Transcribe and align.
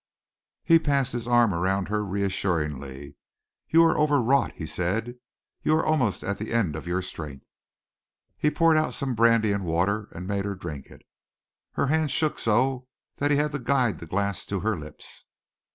He 0.63 0.79
passed 0.79 1.13
his 1.13 1.27
arm 1.27 1.53
around 1.53 1.87
her 1.89 2.03
reassuringly. 2.03 3.17
"You 3.69 3.83
are 3.85 3.95
overwrought," 3.99 4.53
he 4.53 4.65
said. 4.65 5.17
"You 5.61 5.75
are 5.75 5.85
almost 5.85 6.23
at 6.23 6.39
the 6.39 6.51
end 6.53 6.75
of 6.75 6.87
your 6.87 7.03
strength." 7.03 7.47
He 8.35 8.49
poured 8.49 8.77
out 8.77 8.95
some 8.95 9.13
brandy 9.13 9.51
and 9.51 9.63
water, 9.63 10.07
and 10.11 10.25
made 10.25 10.43
her 10.45 10.55
drink 10.55 10.87
it. 10.87 11.03
Her 11.73 11.85
hand 11.85 12.09
shook 12.09 12.39
so 12.39 12.87
that 13.17 13.29
he 13.29 13.37
had 13.37 13.51
to 13.51 13.59
guide 13.59 13.99
the 13.99 14.07
glass 14.07 14.43
to 14.47 14.61
her 14.61 14.75
lips. 14.75 15.25